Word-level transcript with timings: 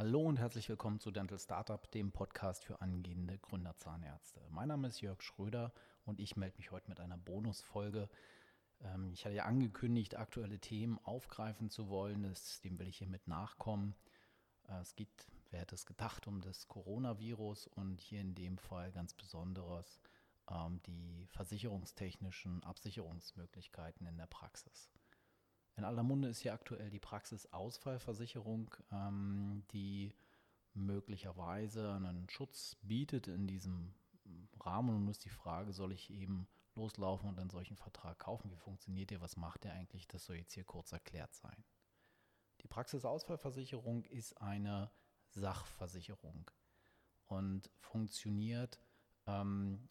Hallo 0.00 0.22
und 0.22 0.38
herzlich 0.38 0.66
willkommen 0.70 0.98
zu 0.98 1.10
Dental 1.10 1.38
Startup, 1.38 1.90
dem 1.90 2.10
Podcast 2.10 2.64
für 2.64 2.80
angehende 2.80 3.36
Gründerzahnärzte. 3.36 4.40
Mein 4.48 4.68
Name 4.68 4.88
ist 4.88 5.02
Jörg 5.02 5.20
Schröder 5.20 5.74
und 6.06 6.20
ich 6.20 6.36
melde 6.36 6.56
mich 6.56 6.70
heute 6.70 6.88
mit 6.88 7.00
einer 7.00 7.18
Bonusfolge. 7.18 8.08
Ähm, 8.80 9.12
ich 9.12 9.26
hatte 9.26 9.34
ja 9.34 9.44
angekündigt, 9.44 10.16
aktuelle 10.16 10.58
Themen 10.58 10.98
aufgreifen 11.04 11.68
zu 11.68 11.90
wollen. 11.90 12.22
Das, 12.22 12.62
dem 12.62 12.78
will 12.78 12.88
ich 12.88 12.96
hiermit 12.96 13.28
nachkommen. 13.28 13.94
Äh, 14.70 14.80
es 14.80 14.96
geht, 14.96 15.10
wer 15.50 15.60
hätte 15.60 15.74
es 15.74 15.84
gedacht, 15.84 16.26
um 16.26 16.40
das 16.40 16.66
Coronavirus 16.66 17.66
und 17.66 18.00
hier 18.00 18.22
in 18.22 18.34
dem 18.34 18.56
Fall 18.56 18.92
ganz 18.92 19.12
besonderes 19.12 20.00
ähm, 20.50 20.80
die 20.86 21.26
versicherungstechnischen 21.26 22.64
Absicherungsmöglichkeiten 22.64 24.06
in 24.06 24.16
der 24.16 24.28
Praxis. 24.28 24.88
In 25.76 25.84
aller 25.84 26.02
Munde 26.02 26.28
ist 26.28 26.40
hier 26.40 26.52
aktuell 26.52 26.90
die 26.90 26.98
Praxisausfallversicherung, 26.98 28.74
ähm, 28.92 29.64
die 29.72 30.14
möglicherweise 30.74 31.92
einen 31.94 32.28
Schutz 32.28 32.76
bietet 32.82 33.28
in 33.28 33.46
diesem 33.46 33.94
Rahmen. 34.60 34.90
Und 34.90 35.00
nun 35.00 35.08
ist 35.08 35.24
die 35.24 35.30
Frage, 35.30 35.72
soll 35.72 35.92
ich 35.92 36.10
eben 36.10 36.46
loslaufen 36.74 37.28
und 37.28 37.38
einen 37.38 37.50
solchen 37.50 37.76
Vertrag 37.76 38.18
kaufen? 38.18 38.50
Wie 38.50 38.56
funktioniert 38.56 39.10
der? 39.10 39.20
Was 39.20 39.36
macht 39.36 39.64
der 39.64 39.72
eigentlich? 39.72 40.06
Das 40.08 40.24
soll 40.24 40.36
jetzt 40.36 40.52
hier 40.52 40.64
kurz 40.64 40.92
erklärt 40.92 41.34
sein. 41.34 41.64
Die 42.62 42.68
Praxisausfallversicherung 42.68 44.04
ist 44.04 44.40
eine 44.40 44.90
Sachversicherung 45.30 46.50
und 47.26 47.70
funktioniert 47.78 48.78
ähm, 49.26 49.88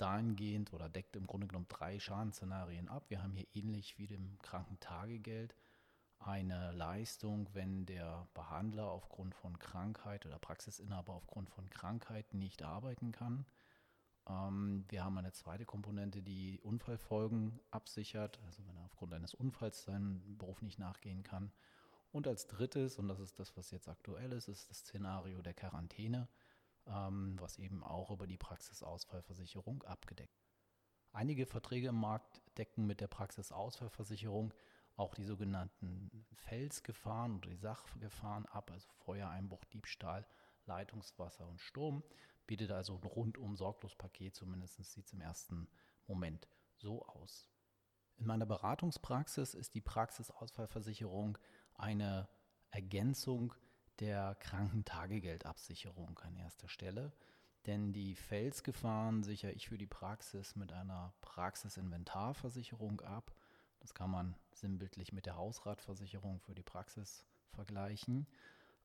dahingehend 0.00 0.72
oder 0.72 0.88
deckt 0.88 1.16
im 1.16 1.26
Grunde 1.26 1.46
genommen 1.46 1.68
drei 1.68 1.98
Schadensszenarien 1.98 2.88
ab. 2.88 3.04
Wir 3.08 3.22
haben 3.22 3.34
hier 3.34 3.46
ähnlich 3.54 3.98
wie 3.98 4.06
dem 4.06 4.38
Krankentagegeld 4.40 5.54
eine 6.18 6.72
Leistung, 6.72 7.48
wenn 7.54 7.86
der 7.86 8.28
Behandler 8.34 8.90
aufgrund 8.90 9.34
von 9.34 9.58
Krankheit 9.58 10.26
oder 10.26 10.38
Praxisinhaber 10.38 11.14
aufgrund 11.14 11.50
von 11.50 11.68
Krankheit 11.70 12.34
nicht 12.34 12.62
arbeiten 12.62 13.10
kann. 13.10 13.46
Ähm, 14.28 14.84
wir 14.88 15.04
haben 15.04 15.16
eine 15.18 15.32
zweite 15.32 15.64
Komponente, 15.64 16.22
die 16.22 16.60
Unfallfolgen 16.60 17.58
absichert, 17.70 18.38
also 18.44 18.66
wenn 18.66 18.76
er 18.76 18.84
aufgrund 18.84 19.14
eines 19.14 19.34
Unfalls 19.34 19.84
seinem 19.84 20.36
Beruf 20.36 20.60
nicht 20.62 20.78
nachgehen 20.78 21.22
kann. 21.22 21.52
Und 22.12 22.26
als 22.26 22.46
drittes, 22.46 22.98
und 22.98 23.08
das 23.08 23.20
ist 23.20 23.38
das, 23.38 23.56
was 23.56 23.70
jetzt 23.70 23.88
aktuell 23.88 24.32
ist, 24.32 24.48
ist 24.48 24.68
das 24.68 24.78
Szenario 24.78 25.40
der 25.42 25.54
Quarantäne 25.54 26.28
was 26.90 27.58
eben 27.58 27.84
auch 27.84 28.10
über 28.10 28.26
die 28.26 28.38
Praxisausfallversicherung 28.38 29.82
abgedeckt. 29.84 30.42
Einige 31.12 31.46
Verträge 31.46 31.88
im 31.88 32.00
Markt 32.00 32.42
decken 32.56 32.86
mit 32.86 33.00
der 33.00 33.08
Praxisausfallversicherung 33.08 34.52
auch 34.96 35.14
die 35.14 35.24
sogenannten 35.24 36.26
Felsgefahren 36.34 37.36
oder 37.36 37.50
die 37.50 37.56
Sachgefahren 37.56 38.46
ab, 38.46 38.70
also 38.70 38.88
Feuer, 39.04 39.28
Einbruch, 39.30 39.64
Diebstahl, 39.66 40.26
Leitungswasser 40.66 41.48
und 41.48 41.60
Sturm. 41.60 42.02
Bietet 42.46 42.70
also 42.70 42.96
ein 42.96 43.04
rundum 43.04 43.56
sorglos 43.56 43.94
Paket, 43.96 44.34
zumindest 44.34 44.76
sieht 44.76 45.06
es 45.06 45.12
im 45.12 45.20
ersten 45.20 45.68
Moment 46.06 46.48
so 46.76 47.06
aus. 47.06 47.48
In 48.16 48.26
meiner 48.26 48.46
Beratungspraxis 48.46 49.54
ist 49.54 49.74
die 49.74 49.80
Praxisausfallversicherung 49.80 51.38
eine 51.74 52.28
Ergänzung 52.70 53.54
der 54.00 54.34
Krankentagegeldabsicherung 54.36 56.18
an 56.20 56.36
erster 56.36 56.68
Stelle. 56.68 57.12
Denn 57.66 57.92
die 57.92 58.14
Felsgefahren 58.14 59.22
sichere 59.22 59.52
ich 59.52 59.68
für 59.68 59.76
die 59.76 59.86
Praxis 59.86 60.56
mit 60.56 60.72
einer 60.72 61.12
Praxisinventarversicherung 61.20 63.02
ab. 63.02 63.34
Das 63.80 63.92
kann 63.94 64.10
man 64.10 64.34
sinnbildlich 64.52 65.12
mit 65.12 65.26
der 65.26 65.36
Hausratversicherung 65.36 66.40
für 66.40 66.54
die 66.54 66.62
Praxis 66.62 67.26
vergleichen. 67.50 68.26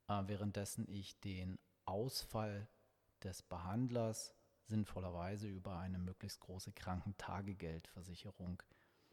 Äh, 0.07 0.23
währenddessen 0.25 0.87
ich 0.89 1.19
den 1.21 1.57
Ausfall 1.85 2.67
des 3.23 3.41
Behandlers 3.43 4.33
sinnvollerweise 4.67 5.47
über 5.47 5.77
eine 5.77 5.99
möglichst 5.99 6.39
große 6.41 6.73
Krankentagegeldversicherung 6.73 8.61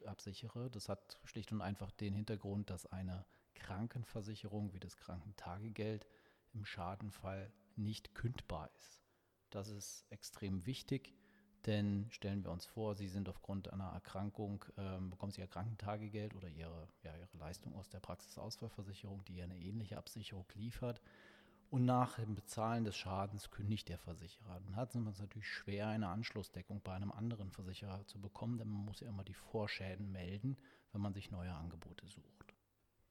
absichere. 0.05 0.69
Das 0.69 0.89
hat 0.89 1.19
schlicht 1.23 1.51
und 1.51 1.61
einfach 1.61 1.91
den 1.91 2.13
Hintergrund, 2.13 2.69
dass 2.69 2.85
eine 2.87 3.25
Krankenversicherung 3.53 4.73
wie 4.73 4.79
das 4.79 4.97
Krankentagegeld 4.97 6.05
im 6.53 6.65
Schadenfall 6.65 7.51
nicht 7.75 8.13
kündbar 8.13 8.69
ist. 8.77 9.01
Das 9.49 9.69
ist 9.69 10.05
extrem 10.09 10.65
wichtig, 10.65 11.13
denn 11.65 12.07
stellen 12.09 12.43
wir 12.43 12.51
uns 12.51 12.65
vor, 12.65 12.95
Sie 12.95 13.07
sind 13.07 13.29
aufgrund 13.29 13.71
einer 13.71 13.89
Erkrankung, 13.89 14.65
ähm, 14.77 15.11
bekommen 15.11 15.31
Sie 15.31 15.41
Ihr 15.41 15.47
Krankentagegeld 15.47 16.35
oder 16.35 16.49
Ihre, 16.49 16.89
ja, 17.03 17.15
Ihre 17.15 17.37
Leistung 17.37 17.73
aus 17.75 17.89
der 17.89 17.99
Praxisausfallversicherung, 17.99 19.23
die 19.25 19.41
eine 19.41 19.57
ähnliche 19.57 19.97
Absicherung 19.97 20.45
liefert. 20.55 21.01
Und 21.69 21.85
nach 21.85 22.17
dem 22.17 22.35
Bezahlen 22.35 22.83
des 22.83 22.95
Schadens 22.95 23.49
kündigt 23.49 23.89
der 23.89 23.97
Versicherer. 23.97 24.59
Dann 24.59 24.75
hat 24.75 24.93
es 24.93 25.19
natürlich 25.19 25.47
schwer, 25.47 25.87
eine 25.87 26.09
Anschlussdeckung 26.09 26.81
bei 26.81 26.93
einem 26.93 27.11
anderen 27.11 27.49
Versicherer 27.49 28.05
zu 28.05 28.21
bekommen, 28.21 28.59
denn 28.59 28.67
man 28.67 28.85
muss 28.85 28.99
ja 28.99 29.07
immer 29.07 29.23
die 29.23 29.33
Vorschäden 29.33 30.11
melden, 30.11 30.57
wenn 30.91 31.01
man 31.01 31.13
sich 31.13 31.31
neue 31.31 31.51
Angebote 31.51 32.07
sucht. 32.07 32.42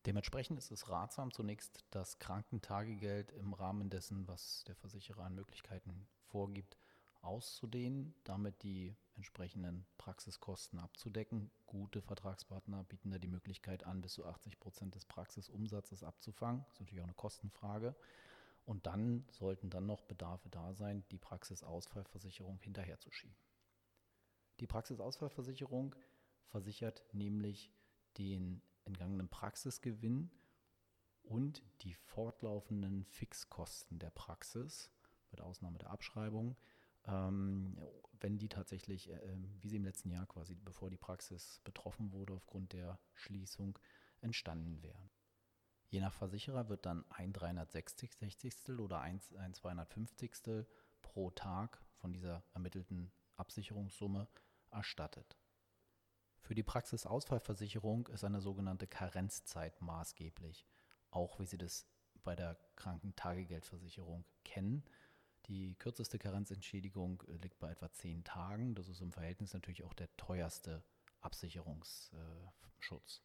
Dementsprechend 0.04 0.58
ist 0.58 0.72
es 0.72 0.88
ratsam, 0.88 1.32
zunächst 1.32 1.84
das 1.90 2.18
Krankentagegeld 2.18 3.30
im 3.32 3.54
Rahmen 3.54 3.88
dessen, 3.88 4.26
was 4.26 4.64
der 4.64 4.74
Versicherer 4.74 5.24
an 5.24 5.34
Möglichkeiten 5.34 6.08
vorgibt, 6.24 6.76
auszudehnen, 7.20 8.14
damit 8.24 8.64
die 8.64 8.96
entsprechenden 9.14 9.86
Praxiskosten 9.98 10.80
abzudecken. 10.80 11.52
Gute 11.66 12.02
Vertragspartner 12.02 12.82
bieten 12.84 13.10
da 13.10 13.18
die 13.18 13.28
Möglichkeit 13.28 13.84
an, 13.84 14.00
bis 14.00 14.14
zu 14.14 14.26
80 14.26 14.58
Prozent 14.58 14.94
des 14.96 15.06
Praxisumsatzes 15.06 16.02
abzufangen. 16.02 16.64
Das 16.64 16.74
ist 16.74 16.80
natürlich 16.80 17.00
auch 17.00 17.04
eine 17.04 17.14
Kostenfrage. 17.14 17.94
Und 18.64 18.86
dann 18.86 19.24
sollten 19.30 19.70
dann 19.70 19.86
noch 19.86 20.02
Bedarfe 20.02 20.48
da 20.48 20.72
sein, 20.74 21.04
die 21.10 21.18
Praxisausfallversicherung 21.18 22.58
hinterherzuschieben. 22.60 23.36
Die 24.58 24.66
Praxisausfallversicherung 24.66 25.94
versichert 26.48 27.02
nämlich 27.12 27.72
den 28.18 28.62
entgangenen 28.84 29.28
Praxisgewinn 29.28 30.30
und 31.22 31.62
die 31.82 31.94
fortlaufenden 31.94 33.04
Fixkosten 33.04 33.98
der 33.98 34.10
Praxis, 34.10 34.90
mit 35.30 35.40
Ausnahme 35.40 35.78
der 35.78 35.90
Abschreibung, 35.90 36.56
ähm, 37.06 37.78
wenn 38.20 38.38
die 38.38 38.48
tatsächlich, 38.48 39.10
äh, 39.10 39.36
wie 39.60 39.68
sie 39.68 39.76
im 39.76 39.84
letzten 39.84 40.10
Jahr 40.10 40.26
quasi, 40.26 40.54
bevor 40.54 40.90
die 40.90 40.96
Praxis 40.96 41.60
betroffen 41.64 42.12
wurde 42.12 42.34
aufgrund 42.34 42.72
der 42.72 42.98
Schließung, 43.14 43.78
entstanden 44.20 44.82
wären. 44.82 45.10
Je 45.88 46.00
nach 46.00 46.14
Versicherer 46.14 46.68
wird 46.68 46.86
dann 46.86 47.04
ein 47.10 47.32
360. 47.32 48.78
oder 48.78 49.00
ein, 49.00 49.20
ein 49.38 49.52
250. 49.52 50.66
pro 51.02 51.30
Tag 51.30 51.82
von 51.96 52.12
dieser 52.12 52.42
ermittelten 52.54 53.12
Absicherungssumme 53.36 54.28
erstattet. 54.70 55.36
Für 56.42 56.54
die 56.54 56.62
Praxisausfallversicherung 56.62 58.08
ist 58.08 58.24
eine 58.24 58.40
sogenannte 58.40 58.86
Karenzzeit 58.86 59.80
maßgeblich, 59.80 60.66
auch 61.10 61.38
wie 61.38 61.46
Sie 61.46 61.56
das 61.56 61.86
bei 62.24 62.34
der 62.34 62.58
Krankentagegeldversicherung 62.76 64.24
kennen. 64.44 64.84
Die 65.46 65.74
kürzeste 65.76 66.18
Karenzentschädigung 66.18 67.22
liegt 67.42 67.58
bei 67.58 67.70
etwa 67.70 67.90
zehn 67.92 68.22
Tagen. 68.24 68.74
Das 68.74 68.88
ist 68.88 69.00
im 69.00 69.12
Verhältnis 69.12 69.54
natürlich 69.54 69.84
auch 69.84 69.94
der 69.94 70.14
teuerste 70.16 70.84
Absicherungsschutz. 71.20 73.22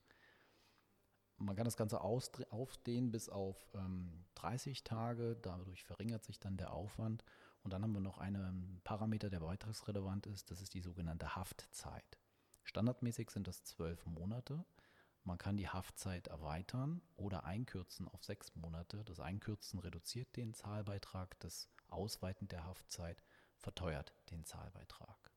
Man 1.40 1.56
kann 1.56 1.66
das 1.66 1.78
Ganze 1.78 2.02
aufdehnen 2.02 3.12
bis 3.12 3.30
auf 3.30 3.70
ähm, 3.76 4.26
30 4.36 4.84
Tage, 4.84 5.36
dadurch 5.36 5.84
verringert 5.84 6.24
sich 6.24 6.40
dann 6.40 6.58
der 6.58 6.74
Aufwand. 6.74 7.24
Und 7.64 7.74
dann 7.74 7.84
haben 7.84 7.94
wir 7.94 8.00
noch 8.00 8.18
einen 8.18 8.82
Parameter, 8.84 9.30
der 9.30 9.42
beitragsrelevant 9.42 10.26
ist, 10.26 10.50
das 10.50 10.62
ist 10.62 10.74
die 10.74 10.82
sogenannte 10.82 11.36
Haftzeit. 11.36 12.18
Standardmäßig 12.68 13.32
sind 13.32 13.48
das 13.48 13.64
zwölf 13.64 14.06
Monate. 14.06 14.66
Man 15.24 15.38
kann 15.38 15.56
die 15.56 15.70
Haftzeit 15.70 16.28
erweitern 16.28 17.02
oder 17.16 17.46
einkürzen 17.46 18.10
auf 18.10 18.26
sechs 18.26 18.54
Monate. 18.56 19.06
Das 19.06 19.22
Einkürzen 19.22 19.80
reduziert 19.80 20.36
den 20.36 20.54
Zahlbeitrag, 20.54 21.40
das 21.40 21.70
Ausweiten 21.88 22.50
der 22.50 22.66
Haftzeit 22.66 23.24
verteuert 23.56 24.14
den 24.32 24.44
Zahlbeitrag. 24.44 25.32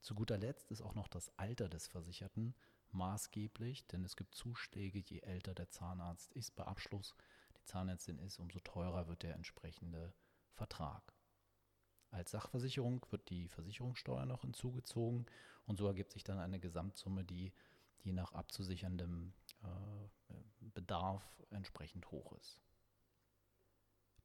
Zu 0.00 0.14
guter 0.14 0.38
Letzt 0.38 0.70
ist 0.70 0.80
auch 0.80 0.94
noch 0.94 1.08
das 1.08 1.36
Alter 1.36 1.68
des 1.68 1.88
Versicherten 1.88 2.54
maßgeblich, 2.92 3.88
denn 3.88 4.04
es 4.04 4.14
gibt 4.14 4.36
Zuschläge, 4.36 5.00
je 5.00 5.20
älter 5.20 5.54
der 5.54 5.70
Zahnarzt 5.70 6.32
ist 6.34 6.54
bei 6.54 6.64
Abschluss, 6.64 7.16
die 7.58 7.64
Zahnärztin 7.64 8.20
ist, 8.20 8.38
umso 8.38 8.60
teurer 8.60 9.08
wird 9.08 9.24
der 9.24 9.34
entsprechende 9.34 10.14
Vertrag. 10.52 11.14
Als 12.10 12.32
Sachversicherung 12.32 13.04
wird 13.10 13.30
die 13.30 13.48
Versicherungssteuer 13.48 14.26
noch 14.26 14.42
hinzugezogen 14.42 15.26
und 15.66 15.78
so 15.78 15.86
ergibt 15.86 16.12
sich 16.12 16.24
dann 16.24 16.38
eine 16.38 16.58
Gesamtsumme, 16.58 17.24
die 17.24 17.52
je 18.02 18.12
nach 18.12 18.32
abzusicherndem 18.32 19.32
äh, 19.62 20.34
Bedarf 20.74 21.22
entsprechend 21.50 22.10
hoch 22.10 22.32
ist. 22.32 22.60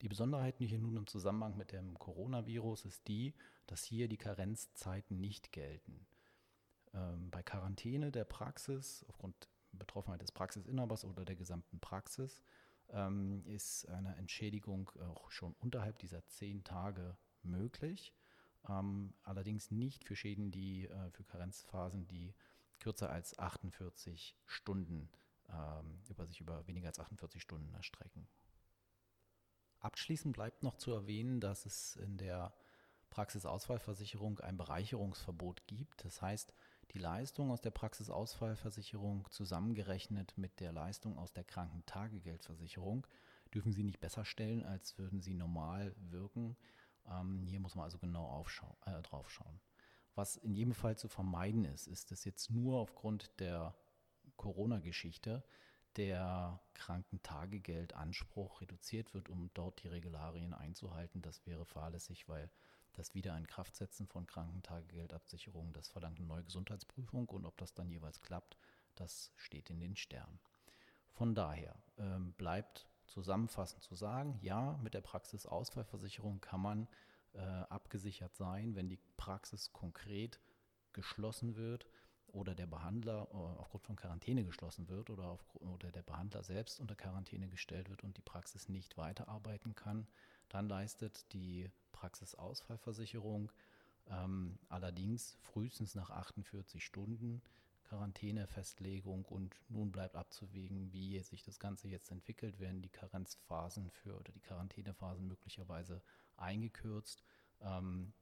Die 0.02 0.10
Besonderheit 0.10 0.58
hier 0.58 0.80
nun 0.80 0.98
im 0.98 1.08
Zusammenhang 1.08 1.58
mit 1.58 1.72
dem 1.72 1.98
Coronavirus 1.98 2.86
ist 2.86 3.08
die, 3.08 3.34
dass 3.68 3.84
hier 3.84 4.08
die 4.08 4.18
Karenzzeiten 4.18 5.20
nicht 5.20 5.52
gelten. 5.52 6.06
Ähm, 6.94 7.30
bei 7.32 7.44
Quarantäne 7.44 8.12
der 8.12 8.26
Praxis 8.26 9.06
aufgrund 9.08 9.50
Betroffenheit 9.72 10.22
des 10.22 10.32
Praxisinhabers 10.32 11.06
oder 11.06 11.26
der 11.26 11.36
gesamten 11.36 11.80
Praxis 11.80 12.42
ähm, 12.90 13.44
ist 13.46 13.88
eine 13.90 14.16
Entschädigung 14.16 14.92
auch 15.00 15.32
schon 15.32 15.54
unterhalb 15.60 16.00
dieser 16.00 16.26
zehn 16.28 16.64
Tage 16.64 17.18
möglich. 17.46 18.14
Ähm, 18.68 19.14
allerdings 19.24 19.72
nicht 19.72 20.04
für 20.04 20.16
Schäden, 20.16 20.52
die 20.52 20.88
äh, 20.88 21.12
für 21.12 21.24
Karenzphasen, 21.24 22.08
die 22.08 22.34
kürzer 22.80 23.10
als 23.10 23.38
48 23.38 24.36
Stunden 24.46 25.10
ähm, 25.50 26.00
über 26.10 26.26
sich 26.26 26.42
über 26.42 26.68
weniger 26.68 26.88
als 26.88 27.00
48 27.00 27.42
Stunden 27.42 27.74
erstrecken. 27.74 28.28
Abschließend 29.80 30.34
bleibt 30.34 30.64
noch 30.64 30.76
zu 30.76 30.92
erwähnen, 30.92 31.40
dass 31.40 31.66
es 31.66 31.96
in 31.98 32.18
der 32.18 32.54
Praxisausfallversicherung 33.12 34.40
ein 34.40 34.58
Bereicherungsverbot 34.58 35.68
gibt. 35.68 36.04
Das 36.04 36.22
heißt, 36.22 36.54
die 36.92 37.00
Leistung 37.00 37.52
aus 37.52 37.62
der 37.62 37.72
Praxisausfallversicherung 37.72 39.30
zusammengerechnet 39.32 40.38
mit 40.38 40.60
der 40.60 40.72
Leistung 40.72 41.18
aus 41.18 41.34
der 41.34 41.44
Krankentagegeldversicherung 41.44 43.06
dürfen 43.54 43.74
Sie 43.74 43.84
nicht 43.84 44.00
besser 44.00 44.26
stellen, 44.26 44.64
als 44.64 44.98
würden 44.98 45.22
sie 45.22 45.34
normal 45.34 45.96
wirken. 45.98 46.58
Ähm, 47.10 47.46
hier 47.48 47.60
muss 47.60 47.76
man 47.76 47.86
also 47.86 47.98
genau 47.98 48.46
äh, 48.86 49.02
drauf 49.02 49.30
schauen. 49.30 49.60
Was 50.16 50.38
in 50.38 50.54
jedem 50.54 50.74
Fall 50.74 50.98
zu 50.98 51.08
vermeiden 51.08 51.66
ist, 51.66 51.88
ist, 51.88 52.12
dass 52.12 52.24
jetzt 52.24 52.50
nur 52.50 52.80
aufgrund 52.80 53.40
der 53.40 53.76
Corona-Geschichte 54.38 55.44
der 55.98 56.60
Krankentagegeldanspruch 56.74 58.62
reduziert 58.62 59.14
wird, 59.14 59.30
um 59.30 59.50
dort 59.54 59.84
die 59.84 59.88
Regularien 59.88 60.54
einzuhalten. 60.54 61.22
Das 61.22 61.46
wäre 61.46 61.66
fahrlässig, 61.66 62.28
weil 62.28 62.50
das 62.94 63.14
Wiederinkraftsetzen 63.14 64.08
von 64.08 64.26
Krankentagegeldabsicherungen, 64.26 65.74
das 65.74 65.90
verlangt 65.90 66.20
eine 66.20 66.28
neue 66.28 66.44
Gesundheitsprüfung 66.44 67.28
und 67.30 67.46
ob 67.46 67.58
das 67.58 67.74
dann 67.74 67.90
jeweils 67.90 68.22
klappt, 68.22 68.58
das 68.96 69.32
steht 69.36 69.70
in 69.70 69.80
den 69.80 69.96
Sternen. 69.96 70.40
Von 71.12 71.36
daher 71.36 71.76
ähm, 71.98 72.34
bleibt 72.34 72.88
zusammenfassend 73.08 73.84
zu 73.84 73.96
sagen, 73.96 74.38
ja, 74.42 74.78
mit 74.84 74.94
der 74.94 75.02
Praxisausfallversicherung 75.02 76.42
kann 76.42 76.62
man 76.62 76.88
äh, 77.34 77.40
abgesichert 77.40 78.36
sein, 78.36 78.76
wenn 78.76 78.90
die 78.90 79.00
Praxis 79.18 79.72
konkret 79.72 80.40
geschlossen 80.94 81.56
wird 81.56 81.86
oder 82.28 82.56
der 82.56 82.68
Behandler 82.68 83.28
äh, 83.32 83.36
aufgrund 83.36 83.84
von 83.86 83.96
Quarantäne 83.96 84.44
geschlossen 84.44 84.90
wird 84.90 85.10
oder, 85.10 85.26
auf, 85.26 85.44
oder 85.56 85.92
der 85.92 86.04
Behandler 86.04 86.44
selbst 86.44 86.80
unter 86.80 86.96
Quarantäne 86.96 87.48
gestellt 87.48 87.90
wird 87.90 88.04
und 88.04 88.18
die 88.18 88.22
Praxis 88.22 88.70
nicht 88.70 88.98
weiterarbeiten 88.98 89.76
kann, 89.76 90.08
dann 90.50 90.68
leistet 90.68 91.32
die 91.34 91.70
Praxisausfallversicherung 91.92 93.52
ähm, 94.08 94.60
allerdings 94.70 95.38
frühestens 95.42 95.96
nach 95.96 96.10
48 96.10 96.84
Stunden 96.84 97.42
Quarantänefestlegung 97.86 99.26
und 99.26 99.56
nun 99.70 99.92
bleibt 99.92 100.16
abzuwägen, 100.16 100.92
wie 100.92 101.20
sich 101.22 101.44
das 101.44 101.60
Ganze 101.60 101.88
jetzt 101.88 102.12
entwickelt. 102.12 102.60
Werden 102.60 102.82
die 102.82 102.90
Karenzphasen 102.90 103.90
für 103.92 104.18
oder 104.18 104.32
die 104.32 104.42
Quarantänephasen 104.42 105.26
möglicherweise 105.28 106.02
eingekürzt? 106.36 107.24
Ähm, 107.62 108.14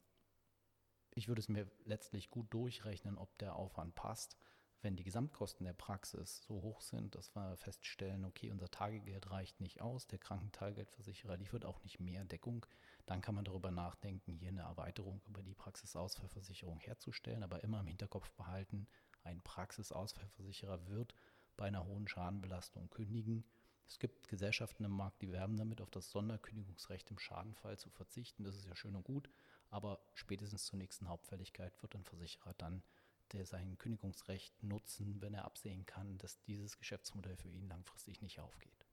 ich 1.16 1.28
würde 1.28 1.42
es 1.42 1.50
mir 1.50 1.70
letztlich 1.86 2.30
gut 2.30 2.54
durchrechnen, 2.54 3.18
ob 3.18 3.38
der 3.38 3.56
Aufwand 3.56 3.96
passt. 3.96 4.38
Wenn 4.82 4.98
die 4.98 5.04
Gesamtkosten 5.04 5.64
der 5.64 5.74
Praxis 5.74 6.44
so 6.44 6.62
hoch 6.62 6.82
sind, 6.82 7.16
dass 7.16 7.34
wir 7.36 7.56
feststellen, 7.56 8.26
okay, 8.26 8.52
unser 8.52 8.70
Tagegeld 8.70 9.32
reicht 9.32 9.62
nicht 9.62 9.80
aus, 9.80 10.08
der 10.08 10.20
Krankentagegeldversicherer 10.20 11.38
liefert 11.38 11.64
auch 11.64 11.82
nicht 11.84 12.02
mehr 12.02 12.26
Deckung, 12.26 12.66
dann 13.06 13.22
kann 13.22 13.36
man 13.36 13.46
darüber 13.46 13.72
nachdenken, 13.72 14.34
hier 14.34 14.50
eine 14.50 14.64
Erweiterung 14.64 15.22
über 15.26 15.42
die 15.42 15.54
Praxisausfallversicherung 15.54 16.82
herzustellen, 16.82 17.44
aber 17.44 17.64
immer 17.64 17.80
im 17.80 17.88
Hinterkopf 17.88 18.30
behalten, 18.32 18.88
ein 19.24 19.42
Praxisausfallversicherer 19.42 20.88
wird 20.88 21.16
bei 21.58 21.66
einer 21.66 21.86
hohen 21.86 22.08
Schadenbelastung 22.08 22.90
kündigen. 22.90 23.44
Es 23.88 24.00
gibt 24.00 24.28
Gesellschaften 24.28 24.86
im 24.86 24.92
Markt, 24.92 25.22
die 25.22 25.32
werben 25.32 25.58
damit, 25.58 25.82
auf 25.82 25.92
das 25.92 26.10
Sonderkündigungsrecht 26.10 27.12
im 27.12 27.20
Schadenfall 27.20 27.78
zu 27.78 27.90
verzichten. 27.90 28.44
Das 28.44 28.56
ist 28.56 28.66
ja 28.66 28.76
schön 28.76 28.96
und 28.96 29.04
gut, 29.04 29.30
aber 29.70 30.00
spätestens 30.14 30.66
zur 30.66 30.80
nächsten 30.80 31.10
Hauptfälligkeit 31.10 31.82
wird 31.82 31.96
ein 31.96 32.06
Versicherer 32.06 32.54
dann 32.58 32.84
der 33.32 33.46
sein 33.46 33.78
Kündigungsrecht 33.78 34.62
nutzen, 34.64 35.22
wenn 35.22 35.34
er 35.34 35.46
absehen 35.46 35.86
kann, 35.86 36.18
dass 36.20 36.42
dieses 36.44 36.78
Geschäftsmodell 36.78 37.36
für 37.36 37.50
ihn 37.50 37.68
langfristig 37.68 38.22
nicht 38.22 38.40
aufgeht. 38.40 38.86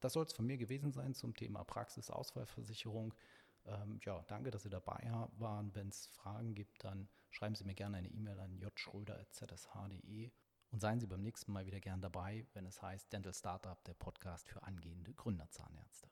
Das 0.00 0.12
soll 0.12 0.24
es 0.24 0.32
von 0.32 0.46
mir 0.46 0.56
gewesen 0.56 0.92
sein 0.92 1.14
zum 1.14 1.34
Thema 1.34 1.64
Praxisausfallversicherung. 1.64 3.14
Ähm, 3.66 3.98
ja, 4.04 4.22
danke, 4.28 4.50
dass 4.50 4.62
Sie 4.62 4.70
dabei 4.70 5.10
waren. 5.38 5.74
Wenn 5.74 5.88
es 5.88 6.06
Fragen 6.06 6.54
gibt, 6.54 6.84
dann 6.84 7.08
schreiben 7.30 7.54
Sie 7.54 7.64
mir 7.64 7.74
gerne 7.74 7.98
eine 7.98 8.08
E-Mail 8.08 8.38
an 8.38 8.58
jschröder.zsh.de 8.58 10.30
und 10.70 10.80
seien 10.80 11.00
Sie 11.00 11.06
beim 11.06 11.22
nächsten 11.22 11.52
Mal 11.52 11.66
wieder 11.66 11.80
gern 11.80 12.00
dabei, 12.00 12.46
wenn 12.52 12.66
es 12.66 12.80
heißt 12.82 13.12
Dental 13.12 13.34
Startup, 13.34 13.82
der 13.84 13.94
Podcast 13.94 14.48
für 14.48 14.62
angehende 14.62 15.14
Gründerzahnärzte. 15.14 16.08